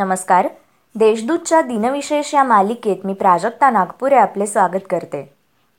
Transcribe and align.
नमस्कार. 0.00 0.48
देशदूतच्या 0.94 1.60
दिनविशेष 1.60 2.34
या 2.34 2.42
मालिकेत 2.42 2.96
मी 3.04 3.12
प्राजक्ता 3.12 3.70
नागपुरे 3.70 4.14
आपले 4.14 4.46
स्वागत 4.46 4.80
करते. 4.90 5.34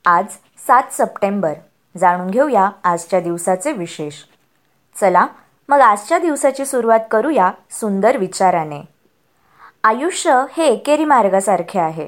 आज 0.05 0.25
सात 0.67 0.83
सप्टेंबर. 0.91 1.53
जाणून 1.97 2.29
घेऊया 2.29 2.69
आजच्या 2.83 3.19
दिवसाचे 3.19 3.71
विशेष. 3.71 4.13
चला 4.99 5.27
मग 5.69 5.79
आजच्या 5.79 6.19
दिवसाची 6.19 6.65
सुरुवात 6.65 6.99
करूया 7.11 7.51
सुंदर 7.71 8.17
विचाराने. 8.17 8.81
आयुष्य 9.83 10.45
हे 10.57 10.65
एकेरी 10.65 11.05
मार्गासारखे 11.05 11.79
आहे. 11.79 12.07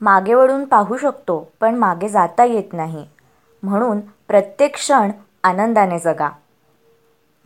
मागे 0.00 0.34
वळून 0.34 0.64
पाहू 0.64 0.96
शकतो 0.96 1.52
पण 1.60 1.74
मागे 1.74 2.08
जाता 2.08 2.44
येत 2.44 2.72
नाही. 2.72 3.06
म्हणून 3.62 4.00
प्रत्येक 4.00 4.74
क्षण 4.74 5.10
आनंदाने 5.44 5.98
जगा. 5.98 6.28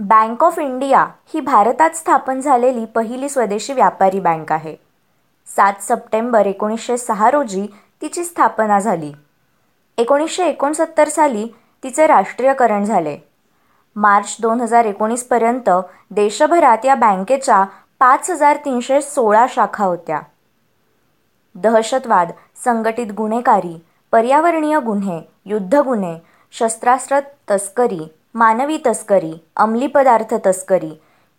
बँक 0.01 0.45
ऑफ 0.45 0.59
इंडिया 0.59 1.07
ही 1.35 1.41
भारतात 1.41 1.91
स्थापन 1.91 2.41
झालेली 2.41 2.85
पहिली 2.85 3.29
स्वदेशी 3.29 3.73
व्यापारी 3.73 4.21
बँक 4.21 4.53
आहे. 4.53 4.77
सात 5.47 5.73
सप्टेंबर 5.81 6.47
एकोणीसशे 6.47 6.97
सहा 6.97 7.31
रोजी 7.31 7.67
तिची 8.03 8.25
स्थापना 8.25 8.79
झाली. 8.79 9.13
एकोणीसशे 9.99 10.47
एकोणसत्तर 10.47 11.09
साली 11.09 11.47
तिचे 11.83 12.07
राष्ट्रीयकरण 12.07 12.85
झाले. 12.85 13.19
मार्च 13.97 14.37
दोन 14.43 14.61
हजार 14.61 14.85
एकोणीसपर्यंत 14.85 15.71
देशभरात 16.11 16.85
या 16.85 16.95
बँकेच्या 16.95 17.65
पाच 17.99 18.31
हजार 18.31 18.57
तीनशे 18.57 19.01
सोळा 19.01 19.47
शाखा 19.49 19.85
होत्या. 19.85 20.21
दहशतवाद 21.55 22.31
संघटित 22.65 23.13
गुन्हेगारी 23.13 23.83
पर्यावरणीय 24.13 24.79
गुन्हे 24.79 25.21
युद्ध 25.45 25.75
गुन्हे 25.75 26.19
शस्त्रास्त्र 26.53 27.21
तस्करी 27.51 28.13
मानवी 28.35 28.79
तस्करी 28.87 29.33
अंमली 29.57 29.87
पदार्थ 29.87 30.35
तस्करी 30.47 30.91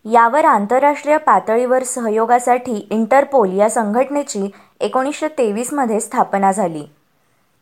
यावर 0.05 0.46
आंतरराष्ट्रीय 0.46 1.18
पातळीवर 1.18 1.84
सहयोगासाठी 1.84 2.88
इंटरपोल 2.91 3.54
या 3.54 3.70
संघटनेची 3.70 4.49
एकोणीसशे 4.79 5.27
तेवीसमध्ये 5.27 5.99
स्थापना 5.99 6.52
झाली. 6.52 6.84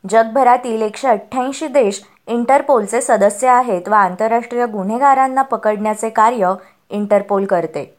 जगभरातील 0.10 0.82
एकशे 0.82 1.08
अठ्ठ्याऐंशी 1.08 1.68
देश 1.68 2.02
इंटरपोलचे 2.28 3.02
सदस्य 3.02 3.48
आहेत 3.48 3.90
व 3.90 3.94
आंतरराष्ट्रीय 3.94 4.66
गुन्हेगारांना 4.66 5.42
पकडण्याचे 5.42 6.10
कार्य 6.10 6.54
इंटरपोल 6.90 7.46
करते. 7.46 7.98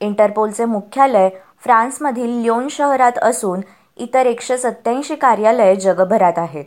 इंटरपोलचे 0.00 0.64
मुख्यालय 0.64 1.28
फ्रान्समधील 1.64 2.40
ल्योन 2.40 2.68
शहरात 2.68 3.18
असून 3.22 3.60
इतर 3.96 4.26
एकशे 4.26 4.58
सत्याऐंशी 4.58 5.14
कार्यालये 5.14 5.76
जगभरात 5.76 6.38
आहेत. 6.38 6.64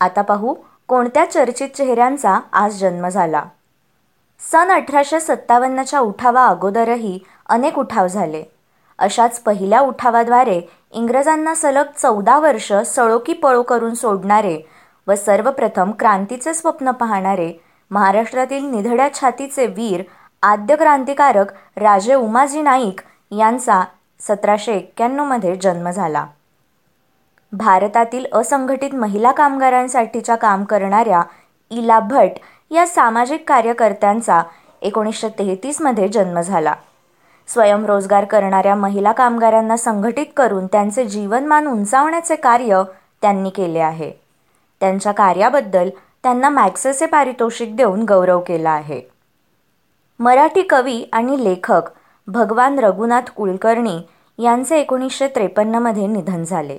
आता 0.00 0.22
पाहू 0.22 0.54
कोणत्या 0.88 1.24
चर्चित 1.30 1.68
चेहऱ्यांचा 1.68 2.40
आज 2.52 2.78
जन्म 2.80 3.08
झाला? 3.08 3.42
सन 4.40 4.70
अठराशे 4.72 5.20
सत्तावन्नच्या 5.20 6.00
उठावा 6.00 6.46
अगोदरही 6.46 7.18
अनेक 7.48 7.78
उठाव 7.78 8.06
झाले. 8.06 8.42
अशाच 8.98 9.40
पहिल्या 9.40 9.80
उठावाद्वारे 9.80 10.60
इंग्रजांना 10.92 11.54
सलग 11.54 11.86
चौदा 12.02 12.38
वर्ष 12.38 12.72
सळोकी 12.72 13.32
पळो 13.32 13.62
करून 13.62 13.94
सोडणारे 13.94 14.58
व 15.06 15.14
सर्वप्रथम 15.14 15.90
क्रांतीचे 15.98 16.54
स्वप्न 16.54 16.90
पाहणारे 16.90 17.52
महाराष्ट्रातील 17.90 18.64
निधड्या 18.64 19.08
छातीचे 19.14 19.66
वीर 19.66 20.02
आद्य 20.42 20.76
क्रांतिकारक 20.76 21.52
राजे 21.76 22.14
उमाजी 22.14 22.62
नाईक 22.62 23.00
यांचा 23.30 23.82
सतराशे 24.20 24.72
एक्क्याण्णवमध्ये 24.72 25.56
जन्म 25.56 25.90
झाला. 25.90 26.26
भारतातील 27.52 28.26
असंघटित 28.32 28.94
महिला 28.94 29.32
कामगारांसाठीच्या 29.32 30.34
काम 30.34 30.64
करणाऱ्या 30.64 31.22
इला 31.70 32.00
भट 32.00 32.30
या 32.70 32.86
सामाजिक 32.86 33.48
कार्यकर्त्यांचा 33.48 34.42
एकोणीसशे 34.82 35.28
तेहतीसमध्ये 35.28 36.08
जन्म 36.08 36.40
झाला. 36.40 36.74
स्वयंरोजगार 37.48 38.24
करणाऱ्या 38.24 38.74
महिला 38.74 39.12
कामगारांना 39.12 39.76
संघटित 39.76 40.26
करून 40.36 40.66
त्यांचे 40.66 41.04
जीवनमान 41.04 41.66
उंचावण्याचे 41.66 42.36
कार्य 42.36 42.82
त्यांनी 43.22 43.50
केले 43.50 43.78
आहे. 43.78 44.12
त्यांच्या 44.80 45.12
कार्याबद्दल 45.12 45.88
त्यांना 46.22 46.48
मॅक्सेसे 46.48 47.06
पारितोषिक 47.06 47.76
देऊन 47.76 48.02
गौरव 48.02 48.40
केला 48.40 48.70
आहे. 48.70 49.00
मराठी 50.18 50.62
कवी 50.62 51.04
आणि 51.12 51.44
लेखक 51.44 51.82
भगवान 52.26 52.78
रघुनाथ 52.78 53.30
कुलकर्णी 53.36 53.98
यांचे 54.38 54.80
एकोणीसशे 54.80 55.28
त्रेपन्नमध्ये 55.28 56.06
निधन 56.06 56.44
झाले. 56.44 56.78